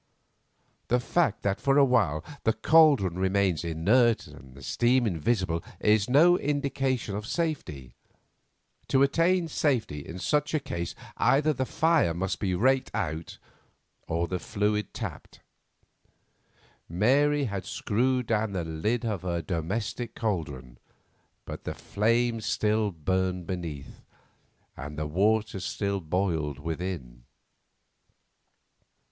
[0.87, 6.09] The fact that for a while the caldron remains inert and the steam invisible is
[6.09, 7.93] no indication of safety.
[8.87, 13.37] To attain safety in such a case either the fire must be raked out
[14.07, 15.41] or the fluid tapped.
[16.89, 20.79] Mary had screwed down the lid of her domestic caldron,
[21.45, 24.01] but the flame still burned beneath,
[24.75, 27.25] and the water still boiled within.